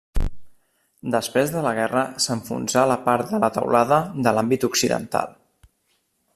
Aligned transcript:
Després 1.15 1.51
de 1.55 1.61
la 1.65 1.73
guerra 1.81 2.01
s'enfonsà 2.25 2.87
la 2.93 2.97
part 3.09 3.35
de 3.35 3.43
la 3.45 3.53
teulada 3.59 4.03
de 4.29 4.37
l'àmbit 4.39 4.69
occidental. 4.73 5.41